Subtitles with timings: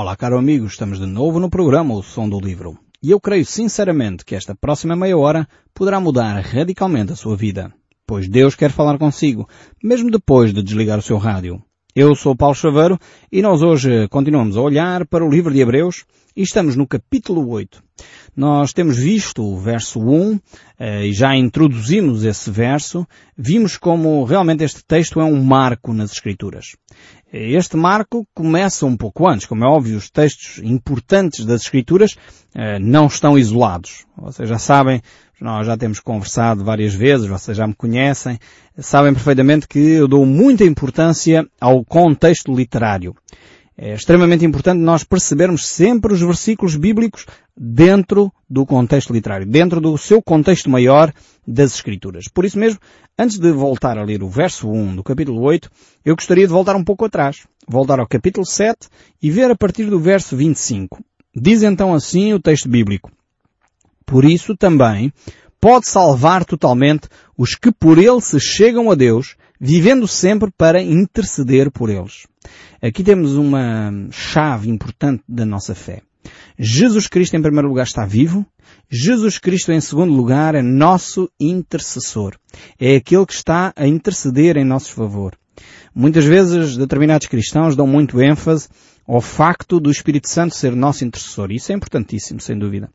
[0.00, 2.78] Olá, caro amigo, estamos de novo no programa O Som do Livro.
[3.02, 7.74] E eu creio sinceramente que esta próxima meia hora poderá mudar radicalmente a sua vida.
[8.06, 9.48] Pois Deus quer falar consigo,
[9.82, 11.60] mesmo depois de desligar o seu rádio.
[11.96, 12.96] Eu sou Paulo Chaveiro
[13.32, 16.04] e nós hoje continuamos a olhar para o livro de Hebreus
[16.36, 17.82] e estamos no capítulo 8.
[18.36, 20.38] Nós temos visto o verso 1
[20.78, 23.04] eh, e já introduzimos esse verso.
[23.36, 26.76] Vimos como realmente este texto é um marco nas Escrituras.
[27.30, 29.46] Este marco começa um pouco antes.
[29.46, 32.16] Como é óbvio, os textos importantes das Escrituras
[32.54, 34.06] eh, não estão isolados.
[34.16, 35.02] Vocês já sabem,
[35.38, 38.38] nós já temos conversado várias vezes, vocês já me conhecem,
[38.78, 43.14] sabem perfeitamente que eu dou muita importância ao contexto literário.
[43.80, 47.24] É extremamente importante nós percebermos sempre os versículos bíblicos
[47.56, 51.12] dentro do contexto literário, dentro do seu contexto maior
[51.46, 52.26] das Escrituras.
[52.26, 52.80] Por isso mesmo,
[53.16, 55.70] antes de voltar a ler o verso 1 do capítulo 8,
[56.04, 58.88] eu gostaria de voltar um pouco atrás, voltar ao capítulo 7
[59.22, 61.00] e ver a partir do verso 25.
[61.32, 63.12] Diz então assim o texto bíblico.
[64.04, 65.12] Por isso também
[65.60, 71.70] pode salvar totalmente os que por ele se chegam a Deus, vivendo sempre para interceder
[71.70, 72.26] por eles.
[72.80, 76.02] Aqui temos uma chave importante da nossa fé.
[76.58, 78.46] Jesus Cristo em primeiro lugar está vivo.
[78.90, 82.36] Jesus Cristo em segundo lugar é nosso intercessor.
[82.78, 85.36] É aquele que está a interceder em nosso favor.
[85.94, 88.68] Muitas vezes determinados cristãos dão muito ênfase
[89.06, 91.50] ao facto do Espírito Santo ser nosso intercessor.
[91.50, 92.90] Isso é importantíssimo, sem dúvida.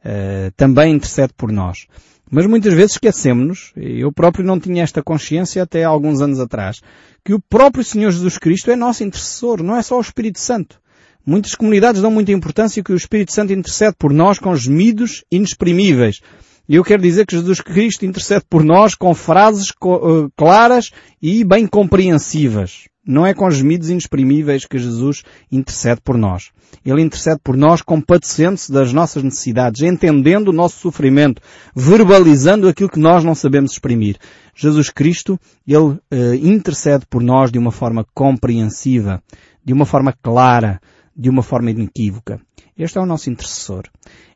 [0.00, 1.86] Uh, também intercede por nós.
[2.30, 6.80] Mas muitas vezes esquecemos-nos, eu próprio não tinha esta consciência até alguns anos atrás,
[7.24, 10.78] que o próprio Senhor Jesus Cristo é nosso intercessor, não é só o Espírito Santo.
[11.24, 16.20] Muitas comunidades dão muita importância que o Espírito Santo intercede por nós com gemidos inexprimíveis.
[16.68, 21.42] E eu quero dizer que Jesus Cristo intercede por nós com frases eh, claras e
[21.44, 22.88] bem compreensivas.
[23.08, 26.50] Não é com gemidos inexprimíveis que Jesus intercede por nós.
[26.84, 31.40] Ele intercede por nós compadecendo-se das nossas necessidades, entendendo o nosso sofrimento,
[31.74, 34.18] verbalizando aquilo que nós não sabemos exprimir.
[34.54, 35.98] Jesus Cristo, Ele uh,
[36.34, 39.22] intercede por nós de uma forma compreensiva,
[39.64, 40.78] de uma forma clara,
[41.16, 42.38] de uma forma inequívoca.
[42.76, 43.84] Este é o nosso intercessor.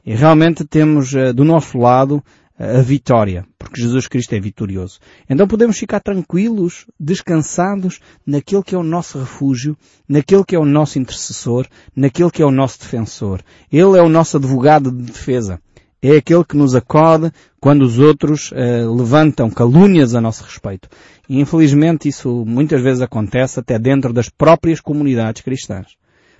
[0.02, 2.24] E realmente temos uh, do nosso lado
[2.62, 5.00] a vitória, porque Jesus Cristo é vitorioso.
[5.28, 9.76] Então podemos ficar tranquilos, descansados naquele que é o nosso refúgio,
[10.08, 13.42] naquele que é o nosso intercessor, naquele que é o nosso defensor.
[13.70, 15.60] Ele é o nosso advogado de defesa.
[16.00, 20.88] É aquele que nos acode quando os outros uh, levantam calúnias a nosso respeito.
[21.28, 25.96] E infelizmente isso muitas vezes acontece até dentro das próprias comunidades cristãs.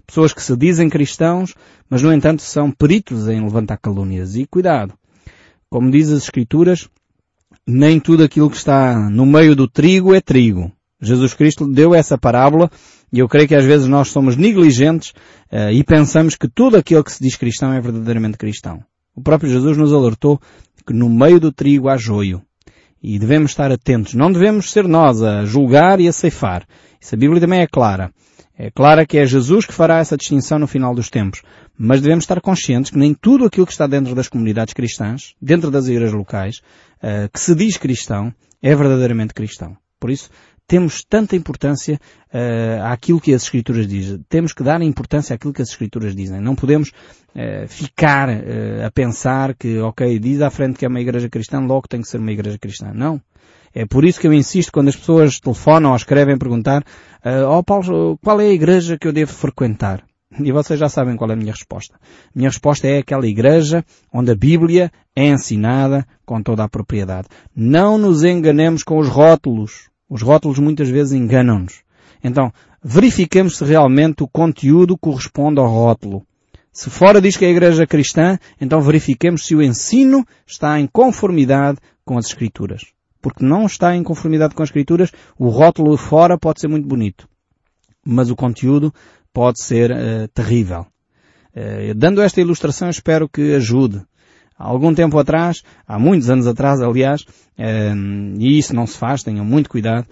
[0.07, 1.55] Pessoas que se dizem cristãos,
[1.89, 4.35] mas no entanto são peritos em levantar calúnias.
[4.37, 4.95] E cuidado,
[5.73, 6.87] como diz as Escrituras,
[7.67, 10.71] nem tudo aquilo que está no meio do trigo é trigo.
[11.01, 12.71] Jesus Cristo deu essa parábola
[13.11, 15.15] e eu creio que às vezes nós somos negligentes
[15.51, 18.85] uh, e pensamos que tudo aquilo que se diz cristão é verdadeiramente cristão.
[19.17, 20.39] O próprio Jesus nos alertou
[20.87, 22.43] que no meio do trigo há joio.
[23.03, 24.13] E devemos estar atentos.
[24.13, 26.67] Não devemos ser nós a julgar e a ceifar.
[27.03, 28.13] Isso a Bíblia também é clara.
[28.57, 31.43] É clara que é Jesus que fará essa distinção no final dos tempos.
[31.77, 35.71] Mas devemos estar conscientes que nem tudo aquilo que está dentro das comunidades cristãs, dentro
[35.71, 36.59] das igrejas locais,
[37.03, 38.33] uh, que se diz cristão,
[38.63, 39.77] é verdadeiramente cristão.
[39.99, 40.31] Por isso,
[40.69, 41.99] temos tanta importância
[42.33, 44.25] uh, àquilo que as Escrituras dizem.
[44.29, 46.41] Temos que dar importância àquilo que as Escrituras dizem.
[46.41, 51.01] Não podemos uh, ficar uh, a pensar que, ok, diz à frente que é uma
[51.01, 52.93] igreja cristã, logo tem que ser uma igreja cristã.
[52.95, 53.21] Não.
[53.75, 56.83] É por isso que eu insisto quando as pessoas telefonam ou escrevem perguntar,
[57.25, 60.05] uh, oh Paulo, qual é a igreja que eu devo frequentar?
[60.39, 61.95] E vocês já sabem qual é a minha resposta.
[61.95, 67.29] A minha resposta é aquela igreja onde a Bíblia é ensinada com toda a propriedade.
[67.55, 69.91] Não nos enganemos com os rótulos.
[70.09, 71.83] Os rótulos muitas vezes enganam-nos.
[72.25, 76.23] Então, verifiquemos se realmente o conteúdo corresponde ao rótulo.
[76.73, 80.87] Se fora diz que é a igreja cristã, então verifiquemos se o ensino está em
[80.87, 82.83] conformidade com as Escrituras
[83.23, 87.29] porque não está em conformidade com as escrituras, o rótulo fora pode ser muito bonito,
[88.05, 88.93] mas o conteúdo
[89.33, 90.87] pode ser uh, terrível.
[91.55, 94.03] Uh, dando esta ilustração, espero que ajude.
[94.63, 99.45] Algum tempo atrás, há muitos anos atrás, aliás, uh, e isso não se faz, tenham
[99.45, 100.07] muito cuidado,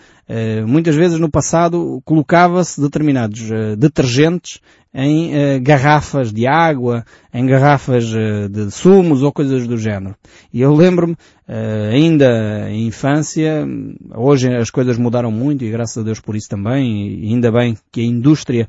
[0.67, 4.61] muitas vezes no passado colocava-se determinados detergentes
[4.95, 7.05] em uh, garrafas de água,
[7.35, 8.05] em garrafas
[8.51, 10.15] de sumos ou coisas do género.
[10.53, 11.17] E eu lembro-me,
[11.93, 13.67] ainda em infância,
[14.15, 17.77] hoje as coisas mudaram muito e graças a Deus por isso também, e ainda bem
[17.91, 18.69] que a indústria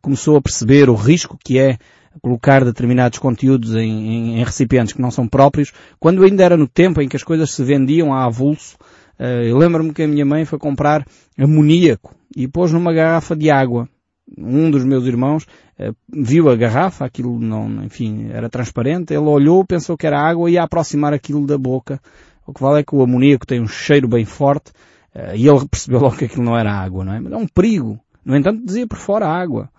[0.00, 1.78] começou a perceber o risco que é
[2.22, 6.66] colocar determinados conteúdos em, em, em, recipientes que não são próprios, quando ainda era no
[6.66, 8.76] tempo em que as coisas se vendiam a avulso,
[9.18, 11.04] eu lembro-me que a minha mãe foi comprar
[11.36, 13.88] amoníaco e pôs numa garrafa de água
[14.36, 15.44] Um dos meus irmãos
[15.78, 20.50] uh, viu a garrafa, aquilo não, enfim, era transparente, ele olhou, pensou que era água
[20.50, 22.00] e ia aproximar aquilo da boca.
[22.46, 24.70] O que vale é que o amoníaco tem um cheiro bem forte
[25.14, 27.20] uh, e ele percebeu logo que aquilo não era água, não é?
[27.20, 27.98] Mas é um perigo.
[28.24, 29.70] No entanto, dizia por fora água.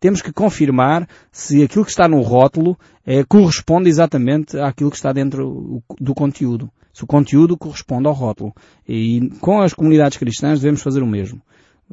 [0.00, 5.12] Temos que confirmar se aquilo que está no rótulo eh, corresponde exatamente àquilo que está
[5.12, 6.70] dentro do conteúdo.
[6.92, 8.52] Se o conteúdo corresponde ao rótulo.
[8.88, 11.40] E com as comunidades cristãs devemos fazer o mesmo.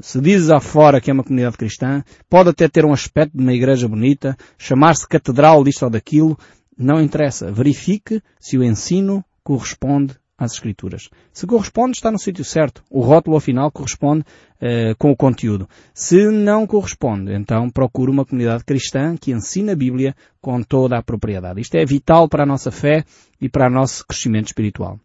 [0.01, 3.53] Se dizes fora que é uma comunidade cristã, pode até ter um aspecto de uma
[3.53, 6.37] igreja bonita, chamar-se catedral disto ou daquilo,
[6.77, 7.51] não interessa.
[7.51, 11.09] Verifique se o ensino corresponde às Escrituras.
[11.31, 12.83] Se corresponde, está no sítio certo.
[12.89, 14.23] O rótulo, afinal, corresponde
[14.59, 15.67] eh, com o conteúdo.
[15.93, 21.03] Se não corresponde, então procure uma comunidade cristã que ensina a Bíblia com toda a
[21.03, 21.61] propriedade.
[21.61, 23.05] Isto é vital para a nossa fé
[23.39, 24.99] e para o nosso crescimento espiritual.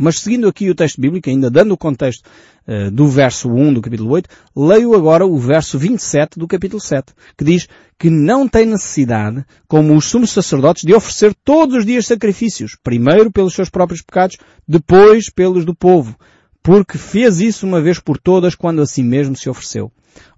[0.00, 2.24] Mas seguindo aqui o texto bíblico, ainda dando o contexto
[2.68, 7.12] uh, do verso 1 do capítulo 8, leio agora o verso 27 do capítulo 7,
[7.36, 7.68] que diz
[7.98, 13.32] que não tem necessidade, como os sumos sacerdotes, de oferecer todos os dias sacrifícios, primeiro
[13.32, 14.36] pelos seus próprios pecados,
[14.68, 16.16] depois pelos do povo,
[16.62, 19.90] porque fez isso uma vez por todas quando a si mesmo se ofereceu.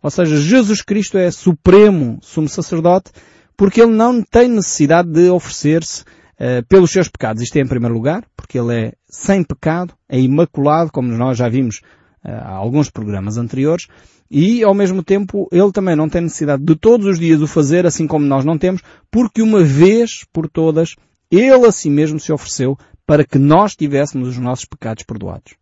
[0.03, 3.11] Ou seja, Jesus Cristo é supremo sumo sacerdote,
[3.59, 6.03] porque ele não tem necessidade de oferecer-se
[6.41, 7.43] uh, pelos seus pecados.
[7.43, 11.49] Isto é em primeiro lugar, porque ele é sem pecado, é imaculado, como nós já
[11.49, 11.81] vimos
[12.25, 13.87] uh, há alguns programas anteriores,
[14.31, 17.85] e ao mesmo tempo ele também não tem necessidade de todos os dias o fazer,
[17.85, 20.95] assim como nós não temos, porque uma vez por todas
[21.31, 22.77] ele a si mesmo se ofereceu
[23.07, 25.55] para que nós tivéssemos os nossos pecados perdoados.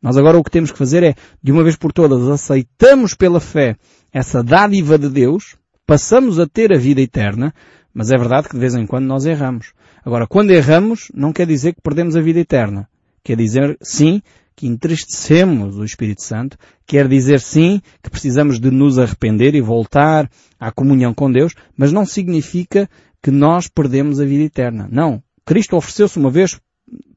[0.00, 3.40] Nós agora o que temos que fazer é, de uma vez por todas, aceitamos pela
[3.40, 3.76] fé
[4.12, 7.54] essa dádiva de Deus, passamos a ter a vida eterna,
[7.92, 9.72] mas é verdade que de vez em quando nós erramos.
[10.04, 12.88] Agora, quando erramos, não quer dizer que perdemos a vida eterna.
[13.22, 14.20] Quer dizer, sim,
[14.54, 20.30] que entristecemos o Espírito Santo, quer dizer sim que precisamos de nos arrepender e voltar
[20.60, 22.88] à comunhão com Deus, mas não significa
[23.22, 24.88] que nós perdemos a vida eterna.
[24.90, 25.22] Não.
[25.44, 26.60] Cristo ofereceu-se uma vez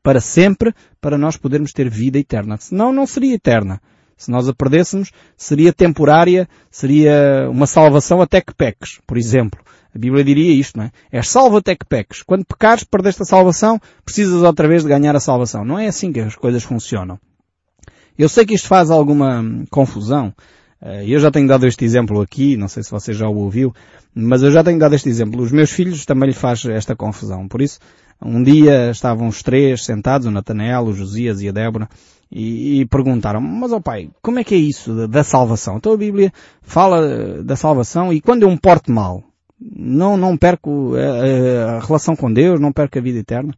[0.02, 2.58] para sempre para nós podermos ter vida eterna.
[2.58, 3.82] Senão não seria eterna.
[4.16, 9.60] Se nós a perdêssemos, seria temporária, seria uma salvação até que peques, por exemplo.
[9.94, 10.92] A Bíblia diria isto, não é?
[11.12, 12.24] É salvo até que peques.
[12.24, 15.66] Quando pecares, perdeste a salvação, precisas outra vez de ganhar a salvação.
[15.66, 17.20] Não é assim que as coisas funcionam.
[18.18, 20.34] Eu sei que isto faz alguma confusão.
[20.82, 23.74] Eh, eu já tenho dado este exemplo aqui, não sei se você já o ouviu,
[24.14, 25.42] mas eu já tenho dado este exemplo.
[25.42, 27.48] Os meus filhos também lhe faz esta confusão.
[27.48, 27.80] Por isso,
[28.22, 31.88] um dia estavam os três sentados, o Natanael, o Josias e a Débora,
[32.32, 35.78] e, e perguntaram, mas ó oh pai, como é que é isso da, da salvação?
[35.78, 36.32] Então a Bíblia
[36.62, 39.24] fala da salvação e quando eu me porto mal,
[39.60, 43.54] não, não perco a, eh, eh, a, relação com Deus, não perco a vida eterna.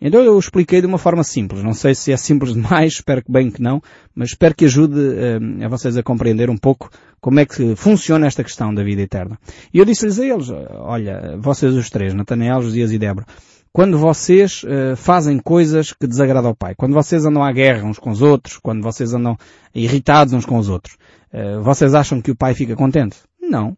[0.00, 1.62] Então eu expliquei de uma forma simples.
[1.62, 3.80] Não sei se é simples demais, espero que bem que não,
[4.14, 6.90] mas espero que ajude uh, a vocês a compreender um pouco
[7.20, 9.38] como é que funciona esta questão da vida eterna.
[9.72, 13.26] E eu disse-lhes a eles, olha, vocês os três, Natanael, Josias e Débora,
[13.72, 17.98] quando vocês uh, fazem coisas que desagradam ao Pai, quando vocês andam à guerra uns
[17.98, 19.36] com os outros, quando vocês andam
[19.74, 20.96] irritados uns com os outros,
[21.32, 23.16] uh, vocês acham que o Pai fica contente?
[23.40, 23.76] Não.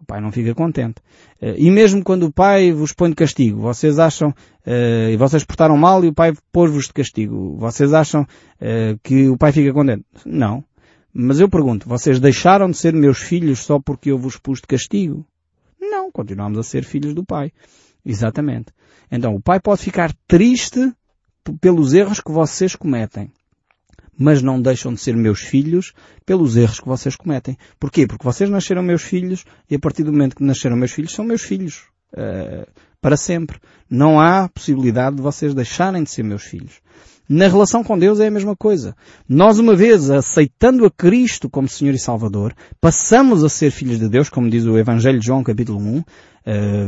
[0.00, 0.96] O pai não fica contente.
[1.40, 5.44] Eh, e mesmo quando o pai vos põe de castigo, vocês acham, uh, e vocês
[5.44, 9.72] portaram mal e o pai pôs-vos de castigo, vocês acham uh, que o pai fica
[9.72, 10.04] contente?
[10.24, 10.64] Não.
[11.12, 14.66] Mas eu pergunto, vocês deixaram de ser meus filhos só porque eu vos pus de
[14.66, 15.26] castigo?
[15.78, 17.52] Não, continuamos a ser filhos do pai.
[18.04, 18.72] Exatamente.
[19.10, 20.92] Então o pai pode ficar triste
[21.60, 23.30] pelos erros que vocês cometem
[24.20, 25.94] mas não deixam de ser meus filhos
[26.26, 27.56] pelos erros que vocês cometem.
[27.78, 28.06] Porquê?
[28.06, 31.24] Porque vocês nasceram meus filhos e a partir do momento que nasceram meus filhos, são
[31.24, 31.84] meus filhos.
[32.12, 32.68] Uh,
[33.00, 33.58] para sempre.
[33.88, 36.74] Não há possibilidade de vocês deixarem de ser meus filhos.
[37.26, 38.94] Na relação com Deus é a mesma coisa.
[39.28, 44.08] Nós, uma vez aceitando a Cristo como Senhor e Salvador, passamos a ser filhos de
[44.08, 46.04] Deus, como diz o Evangelho de João, capítulo 1, uh,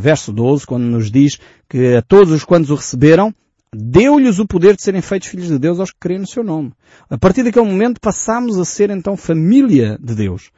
[0.00, 3.32] verso 12, quando nos diz que a todos os quantos o receberam,
[3.74, 6.72] deu-lhes o poder de serem feitos filhos de Deus aos que creem no seu nome.
[7.08, 10.50] A partir daquele momento passamos a ser então família de Deus.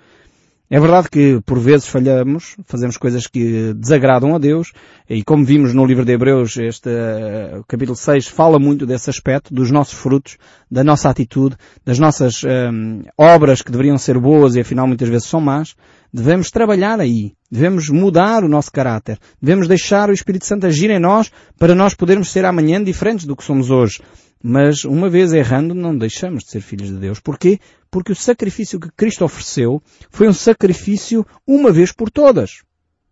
[0.74, 4.72] É verdade que por vezes falhamos, fazemos coisas que desagradam a Deus,
[5.08, 9.54] e como vimos no livro de Hebreus, este uh, capítulo 6 fala muito desse aspecto,
[9.54, 10.36] dos nossos frutos,
[10.68, 11.54] da nossa atitude,
[11.84, 15.76] das nossas um, obras que deveriam ser boas e afinal muitas vezes são más.
[16.12, 17.34] Devemos trabalhar aí.
[17.48, 19.16] Devemos mudar o nosso caráter.
[19.40, 23.36] Devemos deixar o Espírito Santo agir em nós para nós podermos ser amanhã diferentes do
[23.36, 24.02] que somos hoje.
[24.46, 27.18] Mas uma vez errando, não deixamos de ser filhos de Deus.
[27.18, 27.58] Porquê?
[27.90, 32.62] Porque o sacrifício que Cristo ofereceu foi um sacrifício uma vez por todas.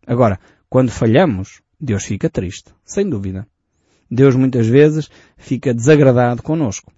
[0.07, 3.47] Agora, quando falhamos, Deus fica triste, sem dúvida.
[4.11, 5.09] Deus muitas vezes
[5.39, 6.93] fica desagradado conosco.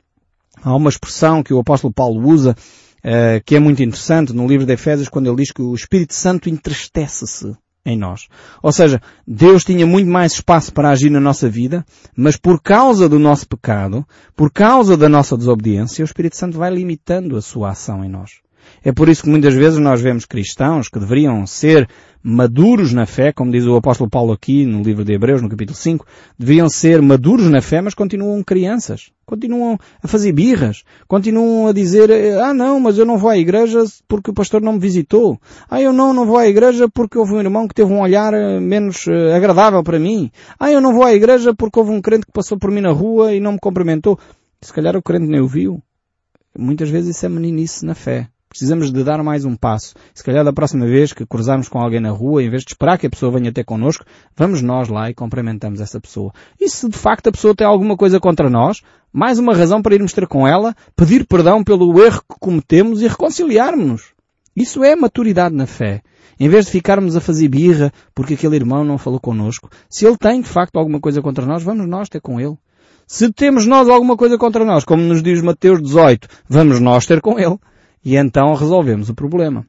[0.60, 2.56] Há uma expressão que o apóstolo Paulo usa
[3.04, 6.12] uh, que é muito interessante no livro de Efésios quando ele diz que o Espírito
[6.12, 8.28] Santo entristece-se em nós.
[8.62, 11.84] Ou seja, Deus tinha muito mais espaço para agir na nossa vida,
[12.16, 16.70] mas por causa do nosso pecado, por causa da nossa desobediência, o Espírito Santo vai
[16.70, 18.43] limitando a sua ação em nós.
[18.82, 21.88] É por isso que muitas vezes nós vemos cristãos que deveriam ser
[22.26, 25.76] maduros na fé, como diz o apóstolo Paulo aqui no livro de Hebreus, no capítulo
[25.76, 26.06] 5,
[26.38, 29.10] deveriam ser maduros na fé, mas continuam crianças.
[29.26, 30.84] Continuam a fazer birras.
[31.06, 34.72] Continuam a dizer, ah não, mas eu não vou à igreja porque o pastor não
[34.72, 35.38] me visitou.
[35.68, 38.32] Ah eu não, não vou à igreja porque houve um irmão que teve um olhar
[38.32, 40.30] eh, menos eh, agradável para mim.
[40.58, 42.90] Ah eu não vou à igreja porque houve um crente que passou por mim na
[42.90, 44.18] rua e não me cumprimentou.
[44.62, 45.82] Se calhar o crente nem o viu.
[46.56, 48.28] Muitas vezes isso é meninice na fé.
[48.54, 49.96] Precisamos de dar mais um passo.
[50.14, 52.96] Se calhar da próxima vez que cruzarmos com alguém na rua, em vez de esperar
[52.96, 54.04] que a pessoa venha até connosco,
[54.36, 56.32] vamos nós lá e cumprimentamos essa pessoa.
[56.60, 58.80] E se de facto a pessoa tem alguma coisa contra nós,
[59.12, 63.08] mais uma razão para irmos ter com ela, pedir perdão pelo erro que cometemos e
[63.08, 64.12] reconciliarmos-nos.
[64.54, 66.00] Isso é maturidade na fé.
[66.38, 70.16] Em vez de ficarmos a fazer birra porque aquele irmão não falou connosco, se ele
[70.16, 72.56] tem de facto alguma coisa contra nós, vamos nós ter com ele.
[73.04, 77.20] Se temos nós alguma coisa contra nós, como nos diz Mateus 18, vamos nós ter
[77.20, 77.58] com ele
[78.04, 79.66] e então resolvemos o problema.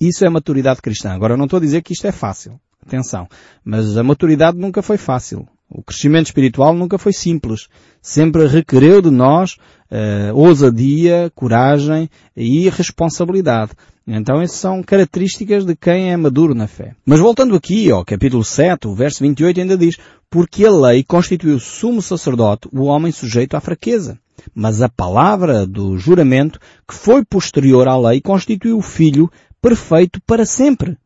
[0.00, 1.12] Isso é maturidade cristã.
[1.12, 2.58] Agora, eu não estou a dizer que isto é fácil.
[2.84, 3.28] Atenção.
[3.64, 5.46] Mas a maturidade nunca foi fácil.
[5.70, 7.68] O crescimento espiritual nunca foi simples.
[8.00, 9.56] Sempre requereu de nós
[9.90, 13.72] uh, ousadia, coragem e responsabilidade.
[14.06, 16.94] Então essas são características de quem é maduro na fé.
[17.06, 19.96] Mas voltando aqui ao capítulo 7, o verso 28 ainda diz,
[20.28, 24.18] porque a lei constituiu sumo sacerdote o homem sujeito à fraqueza.
[24.54, 30.44] Mas a palavra do juramento, que foi posterior à lei, constituiu o Filho perfeito para
[30.44, 30.96] sempre.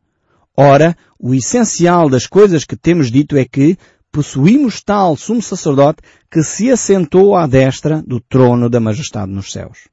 [0.55, 3.77] Ora, o essencial das coisas que temos dito é que
[4.11, 9.87] possuímos tal sumo sacerdote que se assentou à destra do trono da majestade nos céus.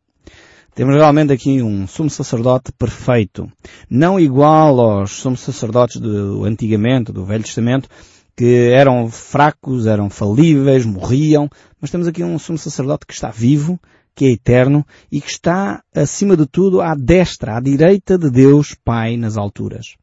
[0.75, 3.49] Temos realmente aqui um sumo sacerdote perfeito.
[3.89, 7.89] Não igual aos sumos sacerdotes do antigamente, do Velho Testamento,
[8.37, 11.49] que eram fracos, eram falíveis, morriam,
[11.81, 13.79] mas temos aqui um sumo sacerdote que está vivo,
[14.15, 18.77] que é eterno e que está, acima de tudo, à destra, à direita de Deus
[18.85, 19.97] Pai nas alturas.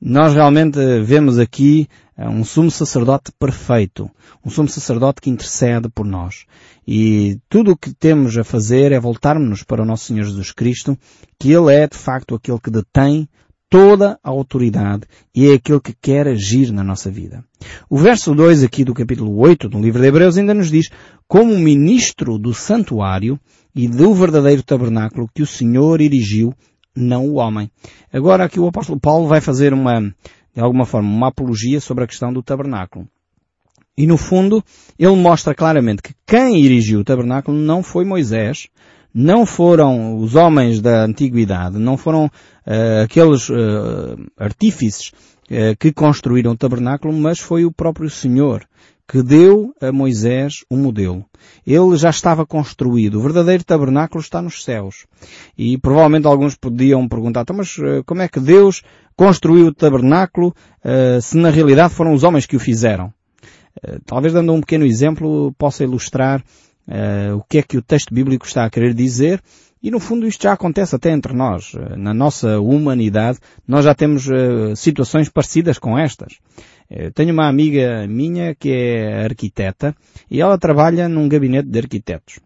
[0.00, 4.10] Nós realmente vemos aqui eh, um sumo sacerdote perfeito,
[4.44, 6.44] um sumo sacerdote que intercede por nós.
[6.86, 10.98] E tudo o que temos a fazer é voltarmos-nos para o nosso Senhor Jesus Cristo,
[11.38, 13.28] que Ele é de facto aquele que detém
[13.72, 17.42] toda a autoridade e é aquele que quer agir na nossa vida.
[17.88, 20.90] O verso 2 aqui do capítulo 8 do livro de Hebreus ainda nos diz
[21.26, 23.40] como ministro do santuário
[23.74, 26.52] e do verdadeiro tabernáculo que o Senhor erigiu,
[26.94, 27.70] não o homem.
[28.12, 30.02] Agora aqui o apóstolo Paulo vai fazer uma,
[30.54, 33.08] de alguma forma, uma apologia sobre a questão do tabernáculo.
[33.96, 34.62] E no fundo,
[34.98, 38.68] ele mostra claramente que quem erigiu o tabernáculo não foi Moisés,
[39.14, 45.12] não foram os homens da antiguidade, não foram uh, aqueles uh, artífices
[45.50, 48.66] uh, que construíram o tabernáculo, mas foi o próprio Senhor
[49.06, 51.26] que deu a Moisés um modelo.
[51.66, 53.18] Ele já estava construído.
[53.18, 55.06] O verdadeiro tabernáculo está nos céus.
[55.58, 57.76] E provavelmente alguns podiam perguntar, então, mas
[58.06, 58.80] como é que Deus
[59.14, 60.54] construiu o tabernáculo
[61.20, 63.12] se na realidade foram os homens que o fizeram?
[64.06, 66.42] Talvez dando um pequeno exemplo possa ilustrar
[66.88, 69.42] uh, o que é que o texto bíblico está a querer dizer
[69.82, 71.72] e no fundo isto já acontece até entre nós.
[71.74, 76.38] Eh, na nossa humanidade nós já temos uh, situações parecidas com estas.
[77.14, 79.94] tenho uma amiga minha que é arquiteta
[80.30, 82.38] e ela trabalha num gabinete de arquitetos.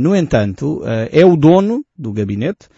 [0.00, 2.68] no entanto, é o dono do gabinete,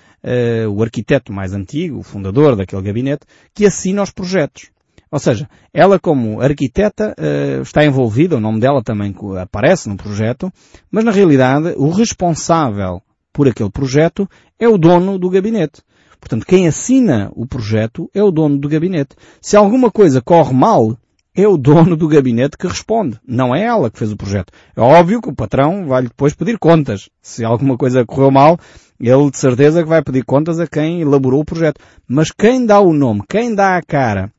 [0.73, 4.71] o arquiteto mais antigo, o fundador daquele gabinete, que assina os projetos.
[5.11, 10.53] Ou seja, ela como arquiteta uh, está envolvida, o nome dela também aparece no projeto,
[10.91, 13.03] mas na realidade o responsável
[13.33, 15.83] por aquele projeto é o dono do gabinete.
[16.21, 19.17] Portanto, quem assina o projeto é o dono do gabinete.
[19.41, 20.97] Se alguma coisa corre mal,
[21.35, 23.19] é o dono do gabinete que responde.
[23.27, 24.53] Não é ela que fez o projeto.
[24.77, 27.09] É óbvio que o patrão vai depois pedir contas.
[27.23, 28.59] Se alguma coisa correu mal,
[29.01, 31.81] ele de certeza que vai pedir contas a quem elaborou o projeto.
[32.07, 34.31] Mas quem dá o nome, quem dá a cara,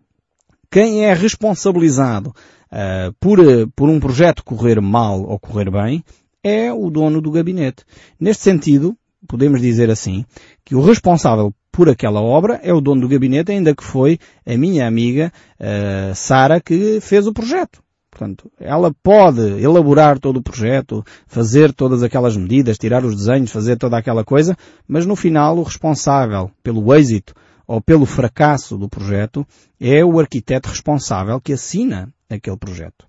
[0.72, 2.30] quem é responsabilizado
[2.72, 3.38] uh, por,
[3.76, 6.04] por um projeto correr mal ou correr bem
[6.42, 7.84] é o dono do gabinete.
[8.18, 8.96] Neste sentido,
[9.28, 10.26] podemos dizer assim,
[10.64, 14.58] que o responsável por aquela obra é o dono do gabinete, ainda que foi a
[14.58, 17.84] minha amiga uh, Sara que fez o projeto.
[18.10, 23.78] Portanto, ela pode elaborar todo o projeto, fazer todas aquelas medidas, tirar os desenhos, fazer
[23.78, 24.56] toda aquela coisa,
[24.88, 27.34] mas no final o responsável pelo êxito
[27.72, 29.48] ou pelo fracasso do projeto,
[29.80, 33.08] é o arquiteto responsável que assina aquele projeto.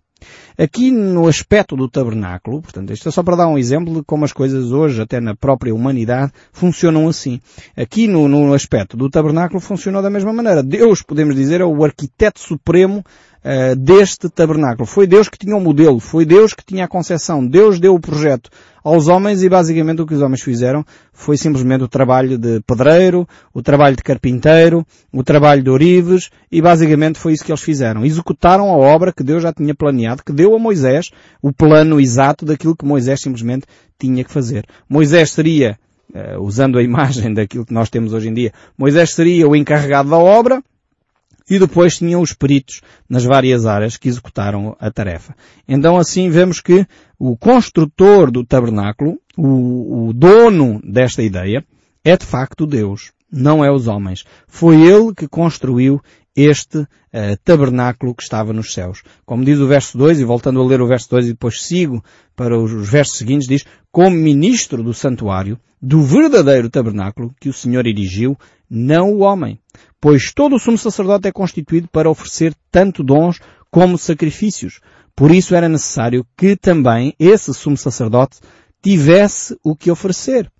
[0.56, 4.24] Aqui no aspecto do tabernáculo, portanto, isto é só para dar um exemplo de como
[4.24, 7.40] as coisas hoje, até na própria humanidade, funcionam assim.
[7.76, 10.62] Aqui no, no aspecto do tabernáculo funcionou da mesma maneira.
[10.62, 13.04] Deus, podemos dizer, é o arquiteto supremo
[13.44, 14.86] uh, deste tabernáculo.
[14.86, 18.00] Foi Deus que tinha o modelo, foi Deus que tinha a concepção, Deus deu o
[18.00, 18.50] projeto
[18.82, 23.28] aos homens e basicamente o que os homens fizeram foi simplesmente o trabalho de pedreiro,
[23.54, 28.04] o trabalho de carpinteiro, o trabalho de orives e basicamente foi isso que eles fizeram.
[28.04, 32.44] Executaram a obra que Deus já tinha planeado, que deu a Moisés o plano exato
[32.44, 33.66] daquilo que Moisés simplesmente
[33.98, 34.64] tinha que fazer.
[34.88, 35.78] Moisés seria,
[36.12, 40.10] uh, usando a imagem daquilo que nós temos hoje em dia, Moisés seria o encarregado
[40.10, 40.62] da obra,
[41.52, 45.36] e depois tinham os peritos nas várias áreas que executaram a tarefa.
[45.68, 46.86] Então assim vemos que
[47.18, 51.62] o construtor do tabernáculo, o, o dono desta ideia,
[52.02, 54.24] é de facto Deus, não é os homens.
[54.48, 56.00] Foi ele que construiu
[56.34, 56.86] este uh,
[57.44, 59.02] tabernáculo que estava nos céus.
[59.24, 62.02] Como diz o verso 2, e voltando a ler o verso 2 e depois sigo
[62.34, 67.52] para os, os versos seguintes, diz, como ministro do santuário, do verdadeiro tabernáculo que o
[67.52, 68.36] Senhor erigiu,
[68.70, 69.58] não o homem.
[70.00, 73.38] Pois todo o sumo sacerdote é constituído para oferecer tanto dons
[73.70, 74.80] como sacrifícios.
[75.14, 78.38] Por isso era necessário que também esse sumo sacerdote
[78.82, 80.50] tivesse o que oferecer.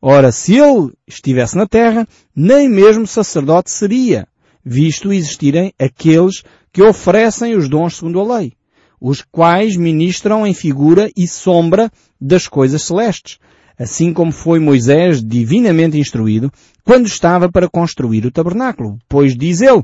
[0.00, 4.26] Ora, se ele estivesse na terra, nem mesmo sacerdote seria,
[4.64, 6.42] visto existirem aqueles
[6.72, 8.52] que oferecem os dons segundo a lei,
[9.00, 11.90] os quais ministram em figura e sombra
[12.20, 13.38] das coisas celestes,
[13.78, 16.52] assim como foi Moisés divinamente instruído
[16.84, 19.82] quando estava para construir o tabernáculo, pois diz ele,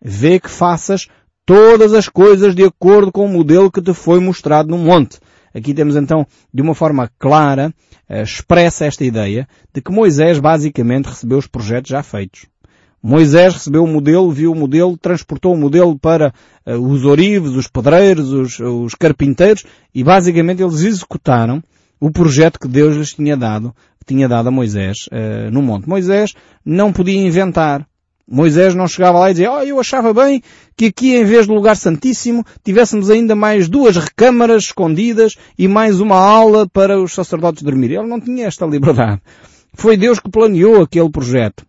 [0.00, 1.06] vê que faças
[1.44, 5.18] todas as coisas de acordo com o modelo que te foi mostrado no monte.
[5.54, 7.72] Aqui temos então, de uma forma clara,
[8.08, 12.46] eh, expressa esta ideia de que Moisés basicamente recebeu os projetos já feitos.
[13.02, 16.32] Moisés recebeu o modelo, viu o modelo, transportou o modelo para
[16.66, 19.64] uh, os orives, os pedreiros, os, os carpinteiros
[19.94, 21.62] e basicamente eles executaram
[22.00, 25.88] o projeto que Deus lhes tinha dado, que tinha dado a Moisés uh, no monte.
[25.88, 27.86] Moisés não podia inventar.
[28.30, 30.42] Moisés não chegava lá e dizia, oh, eu achava bem
[30.76, 35.98] que aqui em vez do lugar santíssimo tivéssemos ainda mais duas recâmaras escondidas e mais
[35.98, 37.96] uma aula para os sacerdotes dormirem.
[37.96, 39.22] Ele não tinha esta liberdade.
[39.72, 41.64] Foi Deus que planeou aquele projeto.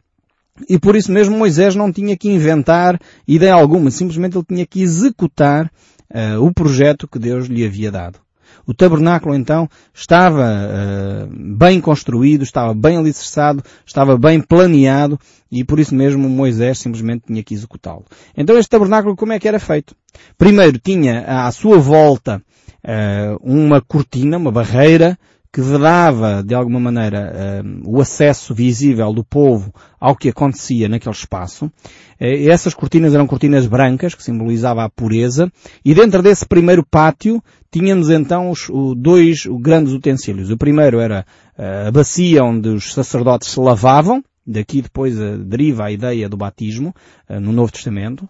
[0.67, 4.81] E por isso mesmo Moisés não tinha que inventar ideia alguma, simplesmente ele tinha que
[4.81, 5.71] executar
[6.13, 8.19] uh, o projeto que Deus lhe havia dado.
[8.65, 15.19] O tabernáculo então estava uh, bem construído, estava bem alicerçado, estava bem planeado
[15.51, 18.05] e por isso mesmo Moisés simplesmente tinha que executá-lo.
[18.37, 19.95] Então este tabernáculo como é que era feito?
[20.37, 22.41] Primeiro tinha à sua volta
[22.83, 25.17] uh, uma cortina, uma barreira
[25.51, 31.15] que vedava, de alguma maneira, uh, o acesso visível do povo ao que acontecia naquele
[31.15, 31.65] espaço.
[31.65, 35.51] Uh, essas cortinas eram cortinas brancas, que simbolizavam a pureza,
[35.83, 40.51] e dentro desse primeiro pátio tínhamos então os dois grandes utensílios.
[40.51, 41.25] O primeiro era
[41.57, 46.91] uh, a bacia onde os sacerdotes se lavavam, daqui depois deriva a ideia do batismo
[47.29, 48.27] no Novo Testamento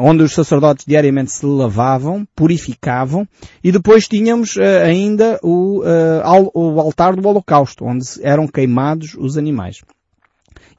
[0.00, 3.26] onde os sacerdotes diariamente se lavavam, purificavam,
[3.62, 9.36] e depois tínhamos uh, ainda o, uh, o altar do holocausto, onde eram queimados os
[9.36, 9.82] animais.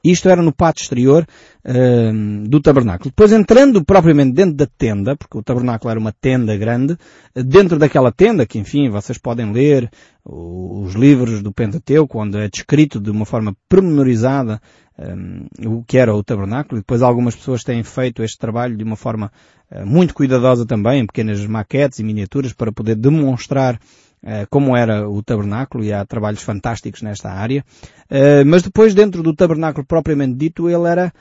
[0.04, 1.24] Isto era no pátio exterior
[1.64, 3.10] uh, do tabernáculo.
[3.10, 6.96] Depois entrando propriamente dentro da tenda, porque o tabernáculo era uma tenda grande,
[7.34, 9.88] dentro daquela tenda, que enfim, vocês podem ler
[10.24, 14.60] os livros do Pentateuco, onde é descrito de uma forma pormenorizada
[14.98, 16.80] um, o que era o tabernáculo.
[16.80, 19.32] Depois algumas pessoas têm feito este trabalho de uma forma
[19.70, 25.08] uh, muito cuidadosa também, em pequenas maquetes e miniaturas para poder demonstrar uh, como era
[25.08, 27.64] o tabernáculo e há trabalhos fantásticos nesta área.
[28.10, 31.12] Uh, mas depois dentro do tabernáculo propriamente dito ele era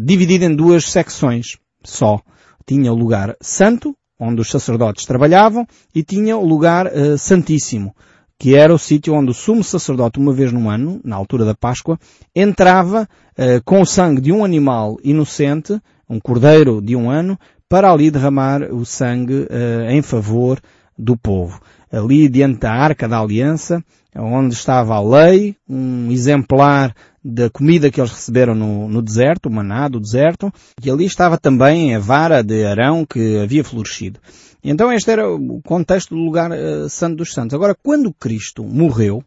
[0.00, 2.20] dividido em duas secções só.
[2.64, 7.92] Tinha o lugar santo, onde os sacerdotes trabalhavam, e tinha o lugar santíssimo,
[8.38, 11.54] que era o sítio onde o sumo sacerdote, uma vez no ano, na altura da
[11.54, 11.98] Páscoa,
[12.34, 17.90] entrava uh, com o sangue de um animal inocente, um cordeiro de um ano, para
[17.90, 20.60] ali derramar o sangue uh, em favor
[20.96, 21.60] do povo.
[21.90, 23.82] Ali diante da Arca da Aliança,
[24.14, 29.52] onde estava a lei, um exemplar da comida que eles receberam no, no deserto, o
[29.52, 34.18] maná do deserto, e ali estava também a vara de Arão que havia florescido.
[34.62, 37.54] Então este era o contexto do lugar uh, santo dos santos.
[37.54, 39.22] Agora, quando Cristo morreu,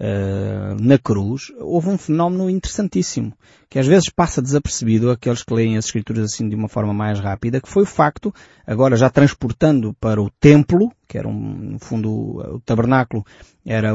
[0.00, 3.32] Uh, na cruz, houve um fenómeno interessantíssimo,
[3.70, 7.20] que às vezes passa desapercebido aqueles que leem as escrituras assim de uma forma mais
[7.20, 8.34] rápida, que foi o facto,
[8.66, 13.22] agora já transportando para o templo, que era um, no fundo o tabernáculo
[13.66, 13.92] era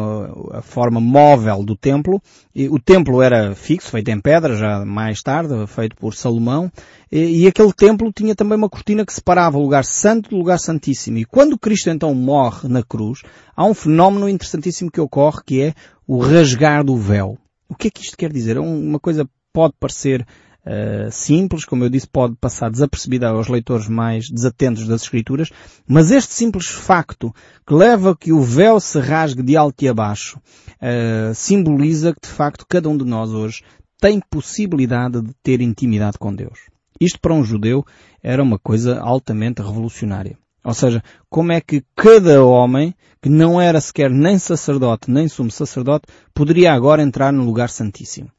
[0.53, 2.21] a forma móvel do templo.
[2.53, 6.71] E o templo era fixo, feito em pedra, já mais tarde, feito por Salomão.
[7.11, 10.59] E, e, aquele templo tinha também uma cortina que separava o lugar santo do lugar
[10.59, 11.17] santíssimo.
[11.17, 13.23] E quando Cristo então morre na cruz,
[13.55, 15.73] há um fenómeno interessantíssimo que ocorre que é
[16.05, 17.35] o rasgar do véu.
[17.67, 18.57] O que é que isto quer dizer?
[18.57, 20.23] É uma coisa pode parecer
[20.67, 25.49] uh, simples, como eu disse, pode passar desapercebida aos leitores mais desatentos das Escrituras,
[25.87, 27.33] mas este simples facto
[27.65, 32.27] que leva a que o véu se rasgue de alto e abaixo uh, simboliza que
[32.27, 33.63] de facto cada um de nós hoje
[33.99, 36.59] tem possibilidade de ter intimidade com Deus.
[36.99, 37.85] Isto para um judeu
[38.21, 40.37] era uma coisa altamente revolucionária.
[40.63, 45.49] Ou seja, como é que cada homem, que não era sequer nem sacerdote nem sumo
[45.49, 48.29] sacerdote, poderia agora entrar no lugar santíssimo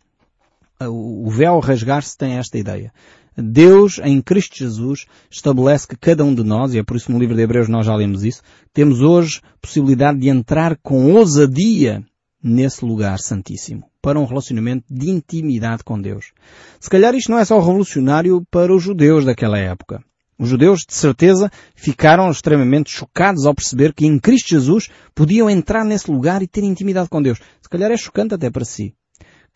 [0.87, 2.93] o véu rasgar-se tem esta ideia.
[3.37, 7.19] Deus, em Cristo Jesus, estabelece que cada um de nós, e é por isso no
[7.19, 12.03] livro de Hebreus nós já lemos isso, temos hoje possibilidade de entrar com ousadia
[12.43, 16.33] nesse lugar santíssimo, para um relacionamento de intimidade com Deus.
[16.81, 20.03] Se calhar isto não é só revolucionário para os judeus daquela época.
[20.37, 25.85] Os judeus, de certeza, ficaram extremamente chocados ao perceber que em Cristo Jesus podiam entrar
[25.85, 27.38] nesse lugar e ter intimidade com Deus.
[27.61, 28.95] Se calhar é chocante até para si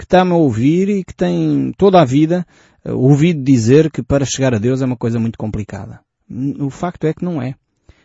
[0.02, 2.44] que está-me a ouvir e que tem toda a vida
[2.84, 6.00] uh, ouvido dizer que para chegar a Deus é uma coisa muito complicada.
[6.58, 7.54] O facto é que não é.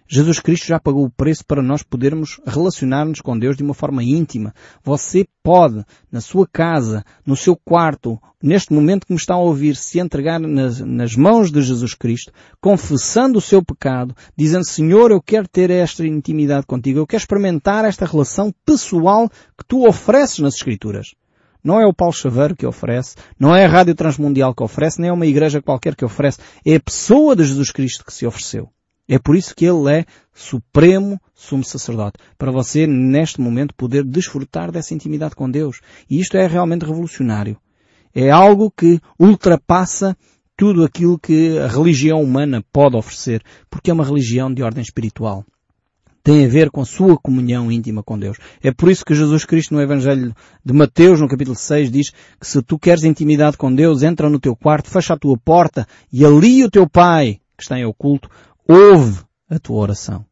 [0.08, 4.04] Jesus Cristo já pagou o preço para nós podermos relacionar-nos com Deus de uma forma
[4.04, 4.54] íntima.
[4.84, 9.76] Você pode, na sua casa, no seu quarto, neste momento que me está a ouvir,
[9.76, 12.32] se entregar nas, nas, mãos de Jesus Cristo,
[12.62, 17.84] confessando o seu pecado, dizendo, Senhor, eu quero ter esta intimidade contigo, eu quero experimentar
[17.84, 21.08] esta relação pessoal que tu ofereces nas Escrituras.
[21.68, 25.10] Não é o Paulo Chaveiro que oferece, não é a Rádio Transmundial que oferece, nem
[25.10, 26.40] é uma igreja qualquer que oferece.
[26.66, 28.70] É a pessoa de Jesus Cristo que se ofereceu.
[29.06, 32.20] É por isso que Ele é supremo sumo sacerdote.
[32.38, 35.82] Para você, neste momento, poder desfrutar dessa intimidade com Deus.
[36.10, 37.58] E isto é realmente revolucionário.
[38.16, 40.16] É algo que ultrapassa
[40.56, 45.44] tudo aquilo que a religião humana pode oferecer, porque é uma religião de ordem espiritual
[46.28, 48.38] tem a ver com a sua comunhão íntima com Deus.
[48.62, 52.46] É por isso que Jesus Cristo no Evangelho de Mateus, no capítulo 6, diz que
[52.46, 56.26] se tu queres intimidade com Deus, entra no teu quarto, fecha a tua porta e
[56.26, 58.30] ali o teu Pai, que está em oculto,
[58.68, 60.26] ouve a tua oração.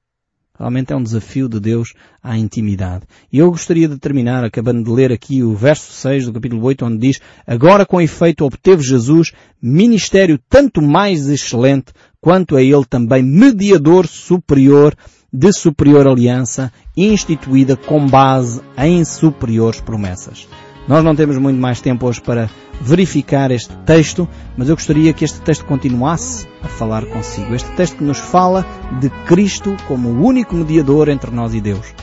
[0.59, 3.05] Realmente é um desafio de Deus à intimidade.
[3.31, 6.85] E eu gostaria de terminar acabando de ler aqui o verso 6 do capítulo 8,
[6.85, 9.31] onde diz, Agora com efeito obteve Jesus
[9.61, 14.93] ministério tanto mais excelente, quanto é ele também mediador superior
[15.35, 20.47] de superior aliança instituída com base em superiores promessas.
[20.87, 25.25] Nós não temos muito mais tempo hoje para verificar este texto, mas eu gostaria que
[25.25, 27.53] este texto continuasse a falar consigo.
[27.53, 28.65] Este texto que nos fala
[29.01, 31.93] de Cristo como o único mediador entre nós e Deus.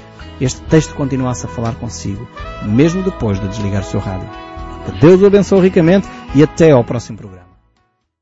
[0.40, 2.26] Este texto continuasse a falar consigo,
[2.64, 4.28] mesmo depois de desligar o seu rádio.
[4.84, 7.41] Que Deus o abençoe ricamente e até ao próximo programa.